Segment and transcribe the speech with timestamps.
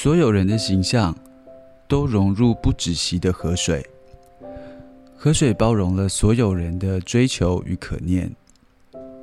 [0.00, 1.12] 所有人的形象
[1.88, 3.84] 都融入不止息的河水。
[5.16, 8.32] 河水包容了所有人的追求与可念、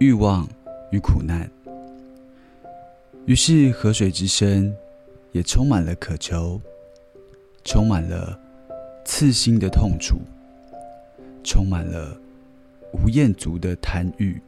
[0.01, 0.45] 欲望
[0.91, 1.49] 与苦难。
[3.25, 4.75] 于是，河水之声
[5.31, 6.59] 也充满了渴求，
[7.63, 8.37] 充满了
[9.05, 10.17] 刺心的痛楚，
[11.41, 12.19] 充满了
[12.91, 14.41] 无厌足的贪欲。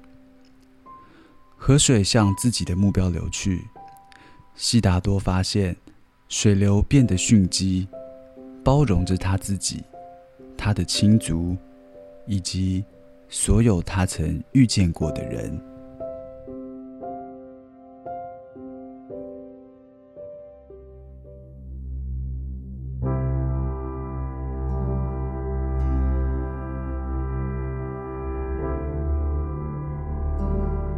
[1.56, 3.62] 河水向自己的目标流去，
[4.58, 5.74] 悉达多发现
[6.30, 7.88] 水流变得迅疾，
[8.62, 9.82] 包容着他自己、
[10.58, 11.56] 他的亲族
[12.26, 12.84] 以及
[13.30, 15.58] 所有他曾遇见过的人。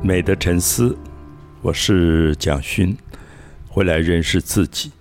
[0.01, 0.97] 美的沉思，
[1.61, 2.97] 我是蒋勋，
[3.67, 4.91] 回来认识自己。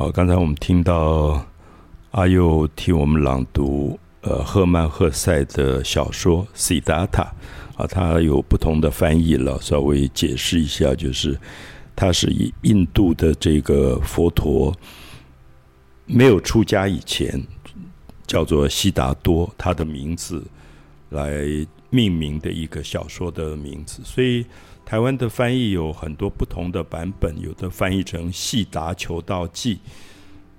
[0.00, 1.44] 好，刚才我们听到
[2.12, 7.22] 阿佑替我们朗读，呃，赫曼·赫塞的小说《西达塔》
[7.82, 11.38] 啊，他有不同的翻译了，稍微解释一下，就是
[11.94, 14.74] 他是以印度的这个佛陀
[16.06, 17.38] 没有出家以前
[18.26, 20.42] 叫做悉达多，他的名字
[21.10, 21.44] 来。
[21.92, 24.46] 命名的一个小说的名字，所以
[24.90, 29.78] 台湾的翻译有很多不同的版本，有的翻译成《细达求道记》，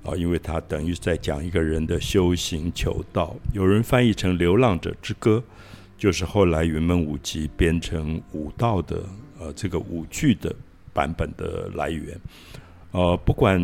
[0.10, 5.44] 啊，因为它等于在讲一个人的修行求道；有人翻译成《流浪者之歌》，
[5.98, 9.04] 就是后来云门舞集编成舞道的
[9.38, 10.56] 呃这个舞剧的
[10.94, 12.18] 版本的来源。
[12.92, 13.60] 呃，不管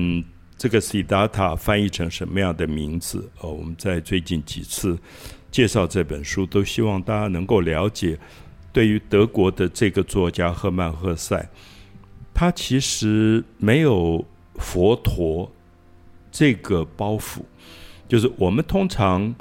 [0.57, 4.99] 这个 sitata 翻译成什么样的名字，呃，我们在最近几次。
[5.49, 8.19] 介绍这本书，都希望大家能够了解，
[8.77, 11.49] 对于德国的这个作家赫曼·赫塞，
[12.31, 14.23] 他其实没有
[14.57, 15.51] 佛陀
[16.31, 17.39] 这个包袱，
[18.07, 19.33] 就是我们通常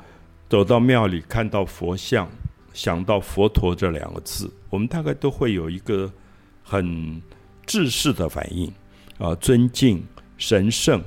[0.48, 2.26] 走到庙里看到佛像，
[2.72, 6.10] 想到佛陀这两个字，我们大概都会有一个
[6.62, 7.20] 很
[7.66, 8.72] 制式的反应
[9.18, 10.02] 啊，尊敬、
[10.38, 11.04] 神圣。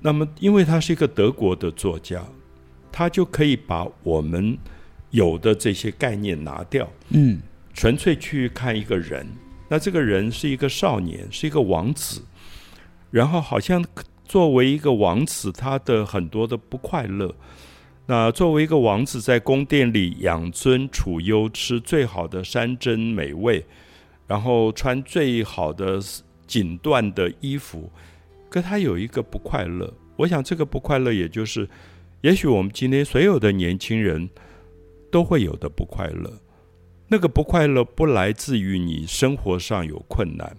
[0.00, 2.24] 那么，因为他是一个德国的作家。
[2.90, 4.58] 他就可以把我们
[5.10, 7.40] 有的这些概念拿掉，嗯，
[7.72, 9.26] 纯粹去看一个人。
[9.68, 12.22] 那这个人是一个少年，是一个王子，
[13.10, 13.84] 然后好像
[14.24, 17.34] 作为一个王子，他的很多的不快乐。
[18.06, 23.64] 那作为一个王子，在宫殿里养尊处优，吃最好的山珍美味，
[24.26, 26.00] 然后穿最好的
[26.46, 27.90] 锦缎的衣服，
[28.48, 29.92] 可他有一个不快乐。
[30.16, 31.68] 我想这个不快乐，也就是。
[32.22, 34.28] 也许我们今天所有的年轻人
[35.10, 36.30] 都会有的不快乐，
[37.12, 40.56] 那个不快乐不来自于你生活上有困难，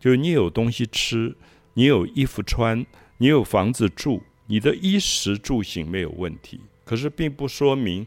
[0.00, 1.36] 就是你有东西吃，
[1.74, 2.84] 你有衣服穿，
[3.18, 6.60] 你有房子住，你的衣食住行没有问题。
[6.84, 8.04] 可是并不说明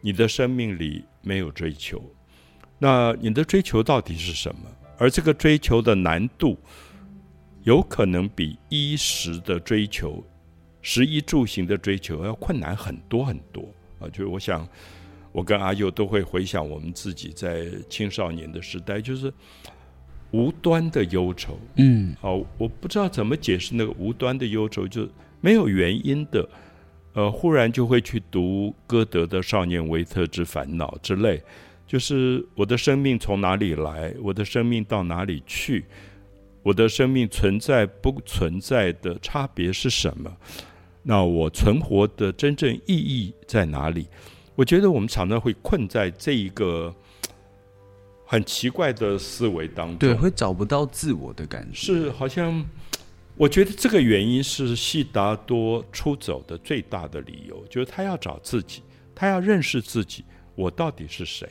[0.00, 2.02] 你的生命里没有追求。
[2.80, 4.62] 那你的追求到底是什么？
[4.98, 6.58] 而这个追求的难度，
[7.62, 10.22] 有可能比衣食的追求。
[10.82, 14.08] 食衣住行的追求要困难很多很多啊！
[14.08, 14.68] 就是我想，
[15.34, 19.32] 我跟阿佑都会回想我们自己在青少年的时代，就是
[20.30, 21.58] 无端的忧愁。
[21.74, 25.08] 嗯，好，我不知道怎么解释那个无端的忧愁，就
[25.40, 26.48] 没有原因的。
[27.14, 31.42] 呃，忽然就会去读歌德的《少年维特之烦恼》之类，
[31.84, 35.84] 就是我的生命从哪里来，我的生命到哪里去，
[36.62, 40.32] 我的生命存在不存在的差别是什么？
[41.02, 44.06] 那我存活的真正意义在哪里？
[44.54, 46.94] 我觉得我们常常会困在这一个
[48.24, 51.76] 很奇怪的思维当中，对，会找不到自我的感觉。
[51.76, 52.64] 是，好像
[53.36, 58.82] 我觉得这个原因是悉达多出走的最大的理由，就是他要找自己，
[59.14, 61.48] 他要认识自己，我到底是谁？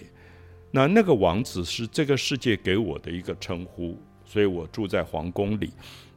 [0.72, 5.72] 那那个王子是这个世界给我的一个称呼，所以我住在皇宫里，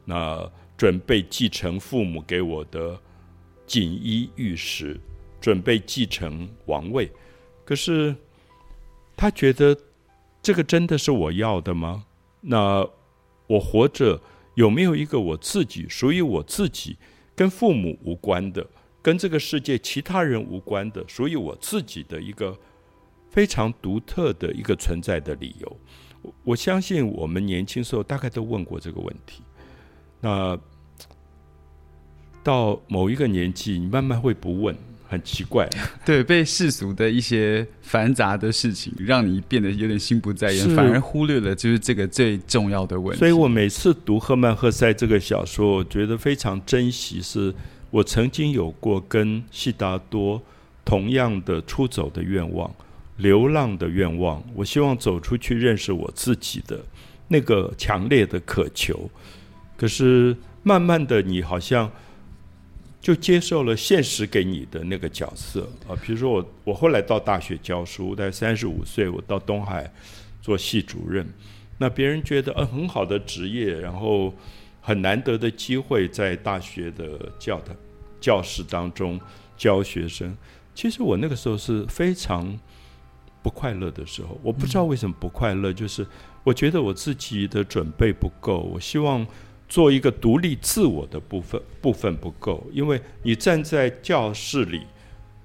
[0.05, 2.99] 那准备继承父母给我的。
[3.67, 4.97] 锦衣玉食，
[5.39, 7.11] 准备继承王位，
[7.65, 8.15] 可是
[9.15, 9.77] 他觉得
[10.41, 12.05] 这个真的是我要的吗？
[12.41, 12.87] 那
[13.47, 14.21] 我活着
[14.55, 16.97] 有没有一个我自己属于我自己，
[17.35, 18.65] 跟父母无关的，
[19.01, 22.57] 跟这个世界其他人无关的，属于我自己的一个
[23.29, 25.77] 非常独特的一个存在的理由？
[26.21, 29.41] 我我相信我们年轻时候大概都问过这个问题。
[30.21, 30.59] 那。
[32.43, 34.73] 到某一个年纪，你慢慢会不问
[35.07, 35.67] 很奇怪。
[36.05, 43.19] 对，被世俗的一些繁杂的事情，让你变得有点心不在焉，反而忽略了就是这个最重要的问题。
[43.19, 47.53] 所以我每次读赫曼·赫塞这个小说，我觉得非常珍惜，是
[47.89, 50.41] 我曾经有过跟悉达多
[50.83, 52.69] 同样的出走的愿望、
[53.17, 54.43] 流浪的愿望。
[54.53, 56.79] 我希望走出去认识我自己的
[57.29, 59.09] 那个强烈的渴求。
[59.77, 61.91] 可是慢慢的，你好像。
[63.07, 69.89] 就接受了现实给你的那个角色啊，比如说我，我后来到大学教书，在三十五岁，我到东海
[70.41, 71.25] 做系主任，
[71.77, 74.33] 那别人觉得呃很好的职业，然后
[74.81, 77.73] 很难得的机会，在大学的教的
[78.19, 79.17] 教室当中
[79.55, 80.35] 教学生。
[80.75, 82.59] 其实我那个时候是非常
[83.41, 86.05] 不快乐的时候，我不知道为什么不快乐，就是
[86.43, 89.25] 我觉得我自己的准备不够，我希望。
[89.69, 94.81] 做一个独立自我的部分部分不够，因为你站在教室里，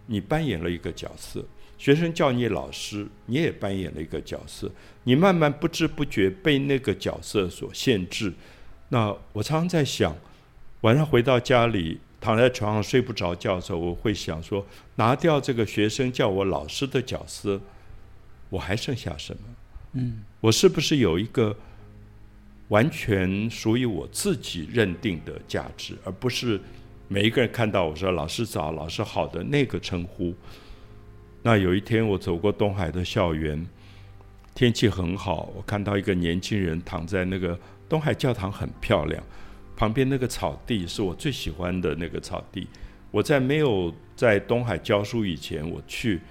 [0.07, 1.45] 你扮演了一个角色，
[1.77, 4.71] 学生叫你老师，你也扮演了一个角色，
[5.03, 8.33] 你慢慢不知不觉被那个角色所限制。
[8.91, 10.17] 那我常常在想，
[10.83, 14.65] 晚上回到家里躺在床上睡不着觉的时候，我会想说，
[14.95, 17.61] 拿掉这个学生叫我老师的角色，
[18.51, 19.41] 我还剩下什么？
[19.95, 21.57] 嗯，我是不是有一个？
[22.73, 26.59] 完全属于我自己认定的价值，而不是
[27.07, 30.35] 每一个人看到我说“老师早，老师好”的那个称呼。
[31.43, 33.67] 那有一天我走过东海的校园，
[34.55, 37.59] 天气很好，我看到一个年轻人躺在那个
[37.91, 39.23] 东海教堂，很漂亮，
[39.77, 42.67] 旁边那个草地是我最喜欢的那个草地。
[43.11, 46.23] 我在没有在东海教书以前，我去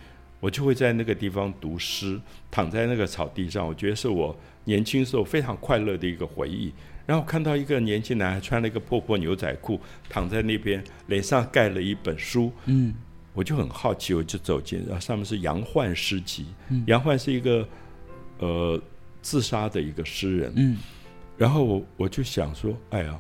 [0.41, 2.19] 我就会在那个地方读诗，
[2.51, 4.35] 躺在那个草地上，我觉得是我。
[4.63, 6.71] 年轻时候非常快乐的一个回忆，
[7.07, 12.93] 然后看到一个年轻男孩穿了一个破破牛仔裤，躺在那边，脸上盖了一本书，嗯，
[13.33, 16.45] 我就很好奇，我就走进，然后上面是杨焕诗集，
[16.85, 17.67] 杨焕是一个
[18.38, 18.79] 呃
[19.23, 20.77] 自杀的一个诗人，嗯，
[21.39, 23.19] 然后我我就想说，哎呀，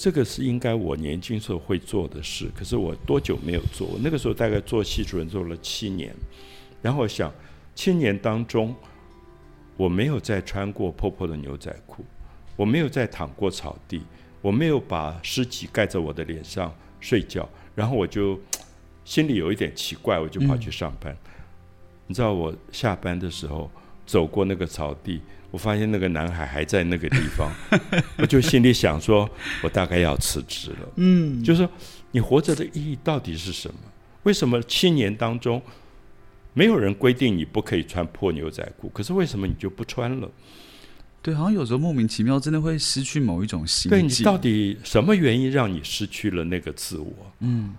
[0.00, 3.86] 这个是应该我年轻时候会做的事，可是我多久没有做？
[3.86, 6.10] 我那个时候大概做系主任做了七年，
[6.80, 7.30] 然后我想
[7.74, 8.74] 七年当中。
[9.76, 12.04] 我没有再穿过破破的牛仔裤，
[12.54, 14.02] 我没有再躺过草地，
[14.42, 16.70] 我没有把尸体盖在我的脸上
[17.00, 18.38] 睡觉，然后我就
[19.06, 21.16] 心里有一点奇怪，我就跑去上班。
[22.06, 23.70] 你知道我下班的时候
[24.04, 27.50] 走过那个草地，我发现那个男孩还在那个地方，
[28.18, 29.28] 我就心里想说，
[29.62, 30.92] 我大概要辞职了。
[30.96, 31.70] 嗯，就是说
[32.12, 33.74] 你活着的意义到底是什么？
[34.22, 35.60] 为什么七年当中？
[36.52, 40.28] 没有人规定你不可以穿破牛仔裤，可是为什么你就不穿了？
[41.22, 47.14] 对，好像有时候莫名其妙，真的会失去某一种心对你到底什么原因让你失去了那个自我？
[47.38, 47.74] 嗯，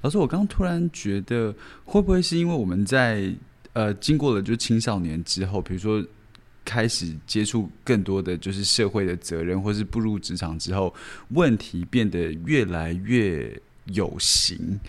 [0.00, 1.54] 老师，我刚突然觉得，
[1.84, 3.30] 会不会是因为我们在
[3.74, 6.02] 呃经过了就青少年之后，比如说
[6.64, 10.94] 开始接触更多的就是社会的责任，或是步入职场之后，
[11.30, 14.80] 问题变得越来越有形。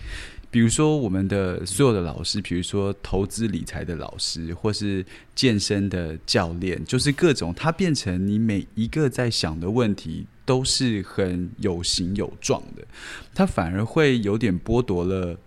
[0.48, 12.86] 比如说，我们的所有的老师，比如说投资理财的老师，或是健身的教练，就是各种，它变成你每一个在想的问题都是很有形有状的，
[13.34, 15.38] 它反而会有点剥夺了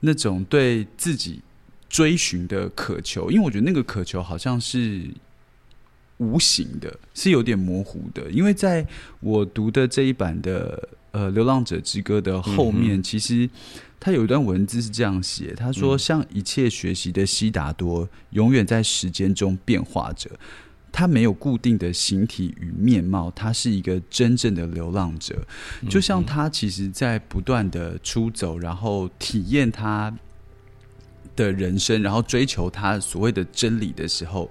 [0.00, 1.42] 那种对自己
[1.90, 5.02] 追寻的渴求，因为我觉得那个渴求好像是
[6.18, 8.30] 无形的，是有点模糊的。
[8.30, 8.86] 因为在
[9.20, 13.48] 我读的这一版的呃《流浪者之歌》的后面，其实。
[13.98, 20.30] 他有一段文字是这样写：“他说，像一切学习的悉达多，永远在时间中变化着。
[20.92, 25.44] 他没有固定的形体与面貌，他是一个真正的流浪者。
[25.88, 30.14] 就像他其实，在不断的出走，然后体验他
[31.34, 34.48] 的人生，然后追求他所谓的真理的时候，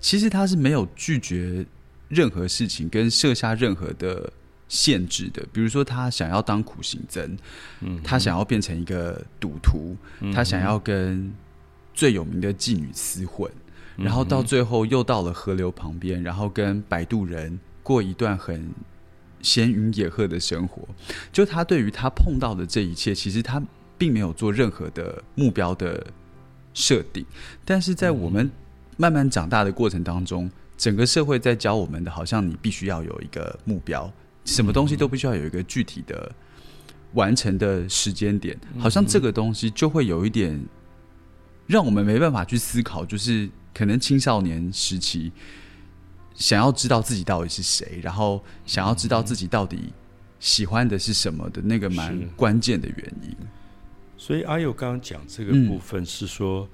[0.00, 1.64] 其实他是没有拒绝
[2.08, 4.32] 任何事情，跟设下任何的。”
[4.70, 7.38] 限制的，比如说他想要当苦行僧，
[7.80, 9.96] 嗯，他想要变成一个赌徒，
[10.30, 11.32] 他想要跟
[11.94, 13.50] 最有名的妓女厮混，
[13.96, 18.68] 然后到最后又到了河流旁边，然后跟摆渡人过一段很
[19.40, 20.86] 闲云野鹤的生活。
[21.32, 23.62] 就他对于他碰到的这一切，其实他
[23.96, 26.06] 并没有做任何的目标的
[26.74, 27.24] 设定，
[27.64, 28.50] 但是在我们
[28.98, 34.12] 慢慢长大的过程当中，整个社会在教我们的，好像你必须要有一个目标。
[34.44, 36.30] 什么东西都必须要有一个具体的
[37.14, 40.58] 完成的时间点，好像这个东西就会有一点
[41.66, 45.30] 让我们没办法去思考，就是可能青少年时期
[46.34, 49.92] 想要知道自己到底是谁，然后想要知道自己到底
[50.40, 53.36] 喜欢的是什么的那个蛮关键的原因。
[54.16, 56.64] 所以阿佑刚刚讲这个嗯部分是说，《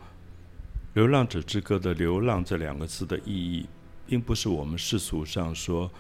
[0.95, 3.67] 流浪者之歌》的“流浪”这两个字的意义，
[4.07, 5.91] 并不是我们世俗上说，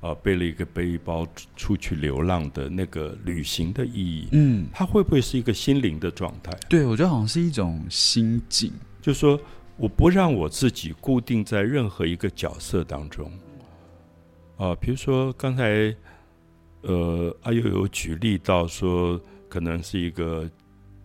[0.00, 1.26] 啊、背了一个背包
[1.56, 4.28] 出去流浪的那个旅行的意义。
[4.32, 6.52] 嗯，它会不会是一个心灵的状态？
[6.68, 8.70] 对，我觉得好像是一种心境。
[9.00, 9.40] 就是说，
[9.78, 13.32] 我不让我自己固定在任何一个角色当中。
[14.58, 15.94] 啊、比如说刚才，
[16.82, 20.46] 呃，阿佑有举例到说，可能是一个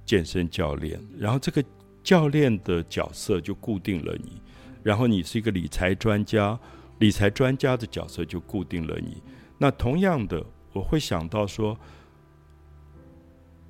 [0.06, 1.64] 健身教练，然后这个
[2.04, 4.42] 教练的角色就固定了你，
[4.84, 6.60] 然后你是一个理财专家，
[7.00, 9.22] 理财专家的角色就固定了你。
[9.58, 10.44] 那同样的，
[10.74, 11.78] 我会想到说，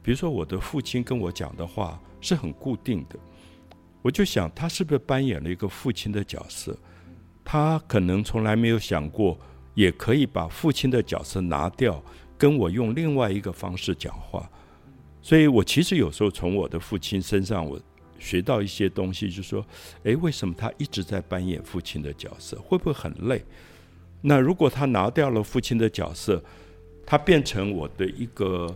[0.01, 3.19] 比如说我的父亲跟我讲的话是很固定的。
[4.01, 6.77] 我就想，他是不是扮演了一个父亲的角色？
[7.43, 9.37] 他可能从来没有想过，
[9.75, 12.03] 也可以把父亲的角色拿掉，
[12.37, 14.49] 跟我用另外一个方式讲话。
[15.21, 17.79] 所以我其实有时候从我的父亲身上，我
[18.21, 19.65] 学到一些东西，就是说，
[20.03, 22.55] 诶，为什么他一直在扮演父亲的角色？
[22.61, 23.43] 会不会很累？
[24.21, 26.41] 那如果他拿掉了父亲的角色，
[27.03, 28.73] 他变成我的一个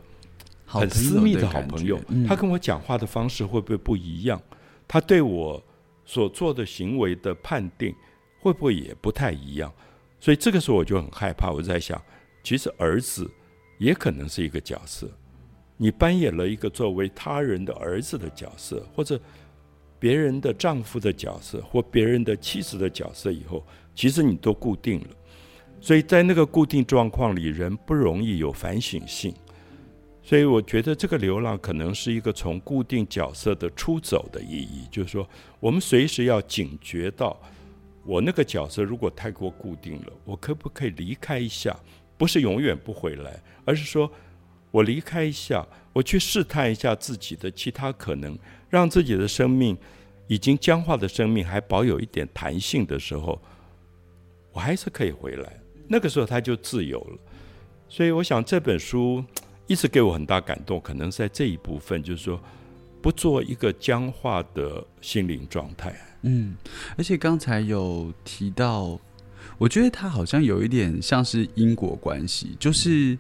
[0.66, 4.42] 很私密的好朋友，嗯他跟我讲话的方式会不会不一样？
[4.88, 5.64] 他对我
[6.04, 7.96] 所做的行为的判定
[8.40, 9.72] 会不会也不太一样？
[10.20, 12.02] 所以这个时候我就很害怕，我在想，
[12.44, 13.30] 其实儿子
[13.78, 15.08] 也可能是一个角色，
[15.78, 19.20] 你扮演了一个作为他人的儿子的角色，或者
[20.00, 25.08] 别人的丈夫的角色，或别人的妻子的角色以后，其实你都固定了。
[25.82, 29.34] 所以在那个固定状况里，人不容易有反省性。
[30.24, 35.28] 所以我觉得这个流浪可能是一个从固定角色的出走的意义，就是说，
[35.60, 37.40] 我们随时要警觉到，
[38.04, 41.78] 我那个角色如果太过固定了，我可不可以离开一下？
[42.18, 44.12] 不是永远不回来，而是说
[44.76, 48.38] 我离开一下，我去试探一下自己的其他可能，
[48.70, 49.78] 让自己的生命
[50.28, 53.42] 已经僵化的生命还保有一点弹性的时候，
[54.52, 55.60] 我还是可以回来。
[55.88, 57.18] 那个时候他就自由了。
[57.88, 59.24] 所以我想这本书
[59.66, 62.38] 一直给我很大感动，可能在这一部分，就是说
[63.02, 65.96] 不做一个僵化的心灵状态。
[66.24, 66.54] 嗯，
[66.98, 69.00] 而且刚才有提到，
[69.58, 73.18] 我觉得他好像有一点像是因果关系，就是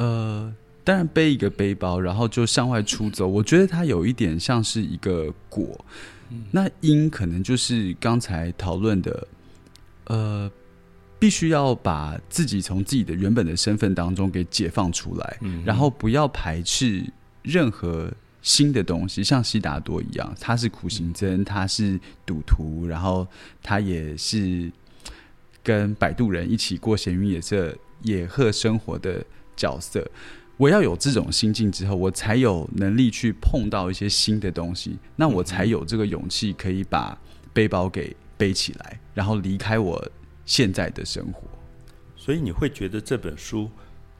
[0.00, 5.84] 呃，当然背一个背包，然后就向外出走，我觉得它有一点像是一个果，
[6.50, 9.28] 那因可能就是刚才讨论的，
[10.06, 10.50] 呃。
[11.20, 17.04] 必须要把自己从自己的原本的身份当中给解放出来，嗯然后不要排斥
[17.42, 23.28] 任何新的东西，像悉达多一样，他是苦行僧，他是赌徒，然后
[23.62, 24.72] 他也是
[25.62, 29.22] 跟摆渡人一起过闲云野色、野鹤生活的
[29.60, 30.10] 角色。
[30.56, 37.18] 我要有这种心境之后，我才有能力去碰到一些新的东西，那我才有这个勇气可以把
[37.52, 40.10] 背包给背起来，然后离开我
[40.44, 41.42] 现在的生活。
[42.16, 43.70] 所以你会觉得这本书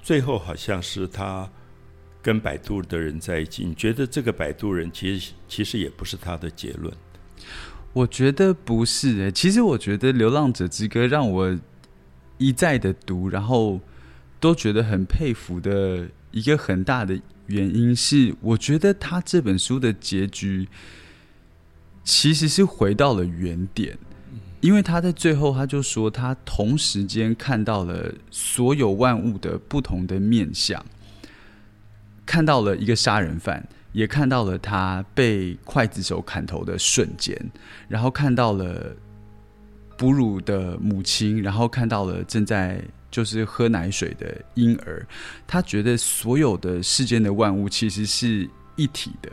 [0.03, 1.47] 最后好像是他
[2.23, 6.93] 跟摆渡的人在一起，你觉得这个摆渡人其实其实也不是他的结论。
[7.93, 11.59] 我觉得不是诶、其实我觉得《流浪者之歌》让我
[12.39, 13.79] 一再的读，然后
[14.41, 20.67] 都觉得很佩服的一个很大的原因是，我觉得他这本书的结局
[22.03, 23.97] 其实是回到了原点，
[24.61, 30.85] 因为他在最后他就说，他同时间看到了所有万物的不同的面相，
[32.25, 33.69] 看到了一个杀人犯。
[33.93, 37.37] 也看到了他被刽子手砍头的瞬间，
[37.89, 38.95] 然后看到了
[39.99, 45.07] 哺乳的母亲，然后看到了正在就是喝奶水的婴儿。
[45.47, 49.31] 他觉得所有的世间的万物其实是一体的。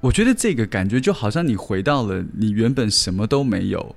[0.00, 3.96] 我觉得这个感觉就好像你回到了你原本什么都没有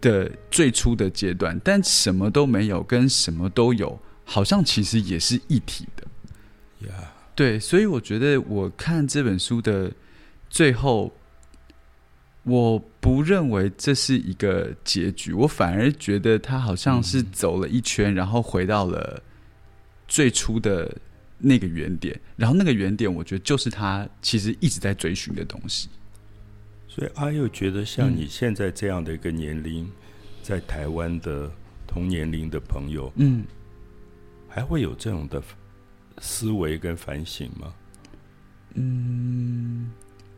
[0.00, 6.88] 的最初的阶段，但什么都没有跟什么都有，好像其实也是一体的。
[6.88, 6.94] 呀、
[7.34, 9.92] 对，所以我觉得我看这本书的
[10.48, 11.12] 最后，
[12.48, 19.22] 我不认为这是一个结局，我反而觉得他好像是走了一圈，然后回到了
[20.06, 20.96] 最初的
[21.36, 25.88] 那个原点，然后那个原点，我觉得就是他其实一直在追寻的东西。
[26.88, 29.88] 所以阿佑觉得，像嗯你现在这样的一个年龄，
[30.42, 31.48] 在台湾的
[31.86, 33.44] 同年龄的朋友，嗯，
[34.48, 35.40] 还会有这种的
[36.18, 37.74] 思维跟反省吗？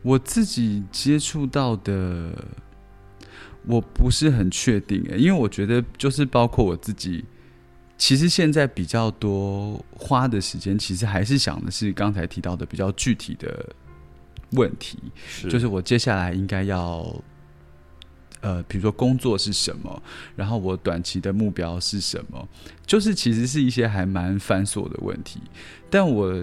[0.01, 2.31] 我自己接触到的，
[3.65, 7.23] 我不是很确定诶，因为我觉得就是包括我自己
[7.97, 13.73] 其实现在比较多花的时间，其实还是想的是刚才提到的比较具体的
[14.51, 14.97] 问题，
[15.49, 17.15] 就是我接下来应该要。
[18.43, 20.01] 呃，比如说工作是什么，
[20.35, 22.49] 然后我短期的目标是什么，
[22.87, 25.39] 就是其实是一些还蛮繁琐的问题。
[25.91, 26.33] 但我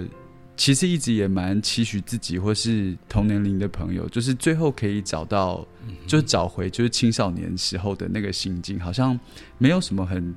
[0.58, 5.66] 其实一直也蛮期许自己或是同年龄的朋友，就是最后可以找到，
[6.06, 8.78] 就找回就是青少年时候的那个心境。
[8.78, 9.18] 好像
[9.56, 10.34] 没有什么很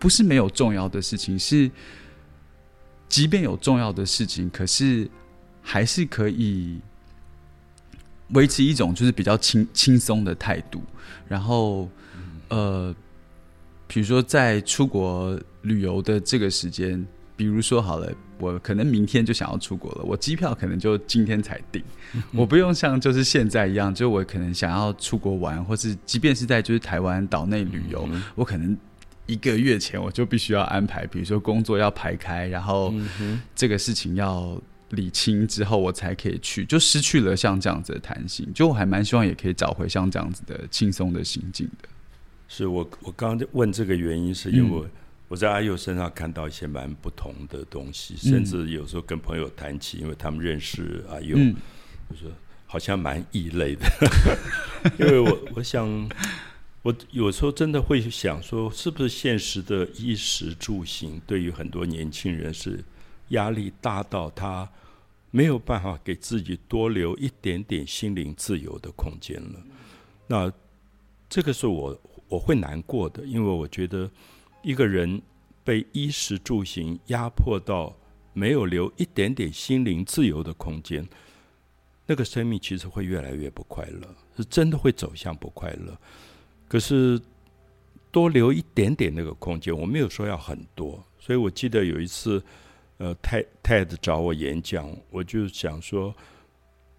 [0.00, 1.70] 不是没有重要的事情，是
[3.08, 5.08] 即便有重要的事情，可是
[5.60, 6.80] 还是可以。
[8.34, 10.82] 维持一种就是比较轻轻松的态度，
[11.28, 11.86] 然后，
[12.48, 12.94] 呃，
[13.86, 18.10] 比如说在出国旅游的这个时间，比如说好了，
[18.42, 21.82] 我可能明天就想要出国了，我机票可能就今天才订，
[22.34, 28.76] 我不用像就是现在一样，就我可能想要出国玩，或是即便是在就是台湾岛内旅游，我可能
[29.26, 32.92] 一个月前我就必须要安排，比如说工作要排开，然后
[33.54, 34.60] 这个事情要。
[34.92, 38.46] 理清之后，我才可以去，就失去了像这样子的弹性。
[38.52, 41.88] 就我还蛮希望也可以找回像这样子的轻松的心境的。
[42.46, 44.82] 是我我刚刚问这个原因，是因为
[45.32, 51.38] 我在阿佑身上看到一些蛮不同的东西，甚至有时候跟朋友谈起，因为他们认识阿佑，
[52.08, 52.30] 我说
[52.66, 53.86] 好像蛮异类的。
[55.00, 55.88] 因为我我想，
[56.82, 62.84] 我有时候真的会想说，是不是现实的衣食住行对于很多年轻人是
[63.28, 64.68] 压力大到他。
[65.30, 69.62] 没有办法给自己多留一点点心灵自由的空间了，
[70.26, 70.52] 那
[71.26, 71.98] 这个是我
[72.28, 74.10] 我会难过的，因为我觉得
[74.62, 75.20] 一个人
[75.62, 77.94] 被衣食住行压迫到
[78.32, 81.06] 没有留一点点心灵自由的空间，
[82.06, 85.96] 那个生命其实会越来越不快乐，是真的会走向不快乐。
[86.68, 87.20] 可是
[88.10, 92.42] 多留一点点那个空间，我没有说要很多，所以我记得有一次。
[92.98, 96.14] 呃，泰泰的找我演讲，我就想说，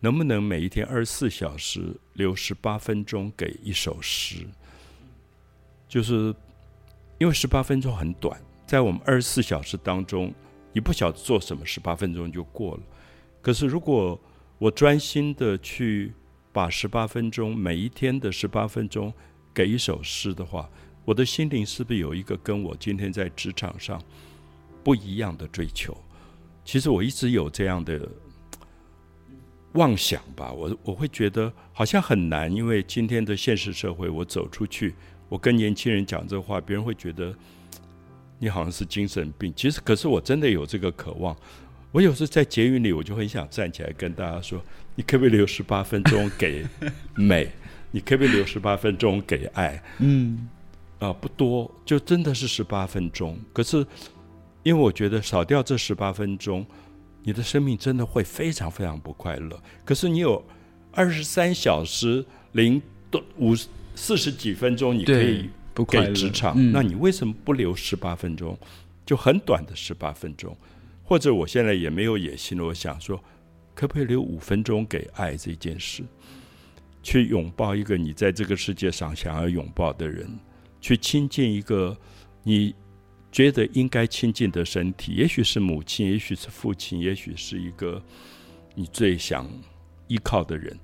[0.01, 4.45] 能不能每一天二十四小时留十八分钟给一首诗？
[5.87, 6.35] 就是
[7.23, 10.33] 因为十八分钟很短，在我们二十四小时当中，
[10.73, 12.83] 你不晓得做什么，十八分钟就过了。
[13.41, 14.19] 可是如果
[14.57, 16.11] 我专心的去
[16.51, 19.13] 把十八分钟每一天的十八分钟
[19.53, 20.69] 给一首诗的话，
[21.05, 24.01] 我的心灵是不是有一个跟我今天在职场上？
[24.83, 25.97] 不一样的追求，
[26.65, 28.05] 其实我一直有这样的
[29.75, 30.51] 妄想吧。
[30.51, 34.93] 我我会觉得好像很难，因为今天的现实社会，我走出去，
[35.33, 37.33] 我跟年轻人讲这话，别人会觉得
[38.37, 39.51] 你好像是精神病。
[39.55, 41.35] 其实，可是我真的有这个渴望。
[41.91, 46.63] 我有时在捷运里，我就很想站起来跟大家说：“你可不可以留十八分钟给
[47.15, 47.49] 美？
[47.89, 50.47] 你可不可以留十八分钟给爱？”嗯，
[50.99, 53.35] 啊，不多，就真的是十八分钟。
[53.51, 53.83] 可是。
[54.61, 56.65] 因为我觉得少掉这十八分钟，
[57.23, 59.61] 你的生命真的会非常非常不快乐。
[59.83, 60.41] 可是你有
[60.93, 63.53] 二十三小时零多五
[63.95, 65.49] 四十几分钟，你可以
[65.87, 68.57] 给职场，那你为什么不留十八分钟？
[69.05, 70.55] 就很短的十八分钟，
[71.03, 72.65] 或者我现在也没有野心了。
[72.65, 73.21] 我想说，
[73.73, 76.03] 可不可以留五分钟给爱这件事？
[77.01, 80.29] 去拥抱一个你在这个世界上想要拥抱的人，
[80.79, 81.97] 去亲近一个
[82.43, 82.73] 你。
[83.33, 87.99] 觉得应该亲近的身体，也许是母亲，也许是父亲，也许是一个
[88.75, 89.49] 你最想
[90.07, 90.77] 依靠的人。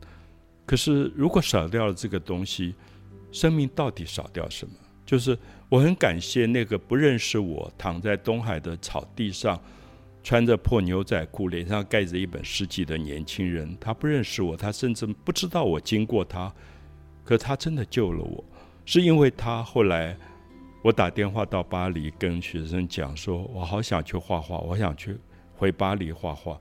[0.66, 2.74] 可是，如果少掉了这个东西，
[3.32, 4.74] 生命到底少掉什么？
[5.06, 5.38] 就是
[5.70, 9.60] 我很感谢那个不认识我、躺在东海的草地上，
[10.24, 13.78] 穿着破牛仔裤、脸上盖着一本诗集的年轻人。
[13.80, 16.54] 他不认识我，他甚至不知道我经过他，
[17.24, 18.44] 可他真的救了我，
[18.86, 20.18] 是因为他后来。
[20.82, 25.18] 我打电话到巴黎，跟学生讲说：“我好想去画画，我想去
[25.58, 26.58] 回巴黎画画。”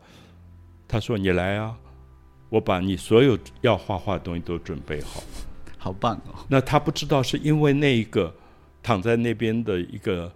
[0.88, 1.78] 他说：“你来啊，
[2.48, 5.22] 我把你所有要画画的东西都准备好。”
[5.88, 6.44] 好棒哦！
[6.48, 8.34] 那他不知道是因为那一个
[8.82, 10.30] 躺在那边的一个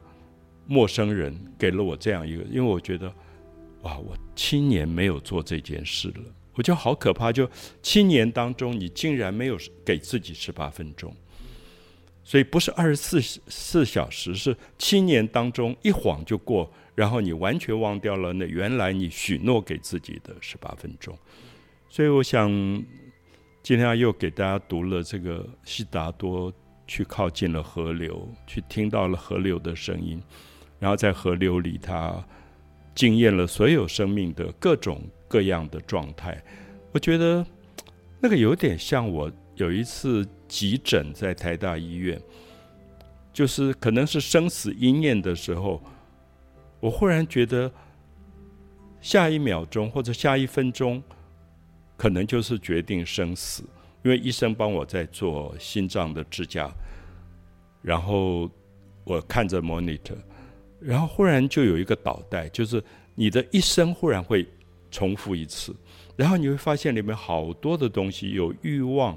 [0.66, 3.12] 陌生人给了我这样一个，因为我觉得
[3.82, 7.30] 哇，我七年没有做这件事了，我觉得好可怕。
[7.30, 7.46] 就
[7.82, 11.14] 七年当中，你竟然没有给自己十八分钟。
[12.24, 21.14] 所以不是二十四四小时，是七年当中一晃就过，然后你完全忘掉了那原来你许诺给自己的十八分钟。
[21.90, 22.50] 所以我想，
[23.62, 26.52] 今天又给大家读了这个悉达多
[26.86, 30.20] 去靠近了河流，去听到了河流的声音，
[30.78, 32.22] 然后在河流里他
[32.94, 36.42] 惊艳了所有生命的各种各样的状态。
[36.92, 37.46] 我觉得
[38.20, 40.26] 那个有点像我有一次。
[40.52, 42.20] 急诊在台大医院，
[43.32, 45.82] 就是可能是生死一念的时候，
[46.78, 47.72] 我忽然觉得
[49.00, 51.02] 下一秒钟或者下一分钟，
[52.02, 53.62] 可能就是决定生死。
[54.02, 56.68] 因为医生帮我在做心脏的支架，
[57.80, 58.50] 然后
[59.04, 60.16] 我看着 monitor，
[60.80, 62.82] 然后忽然就有一个导带，就是
[63.14, 64.44] 你的一生忽然会
[64.90, 65.72] 重复一次，
[66.16, 69.16] 然后你会发现里面好多的东西，有欲望，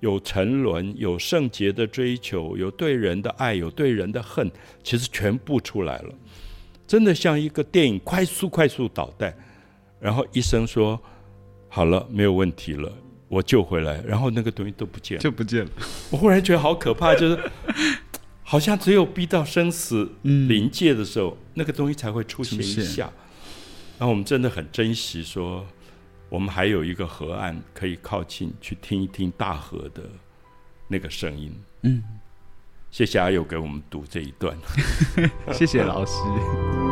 [0.00, 4.50] 有沉沦，有圣洁的追求，有对人的爱，有对人的恨，
[4.82, 6.14] 其实全部出来了，
[6.86, 9.36] 真的像一个电影快速快速导带，
[10.00, 10.98] 然后医生说
[11.76, 12.90] 好了，没有问题了。
[13.28, 15.70] 我救回来，然后那个东西都不见了，就不见了。
[16.10, 17.38] 我忽然觉得好可怕，就是
[18.42, 23.12] 好像只有逼到生死临界的时候，那个东西才会出现一下。
[23.98, 25.66] 然后我们真的很珍惜，说
[26.30, 30.02] 我们还有一个河岸可以靠近，去听一听大河的
[30.88, 31.54] 那个声音。
[31.82, 32.02] 嗯，
[32.90, 34.56] 谢谢阿友给我们读这一段，
[35.52, 36.85] 谢谢老师。